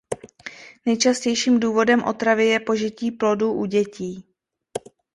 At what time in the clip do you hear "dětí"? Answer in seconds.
3.65-4.25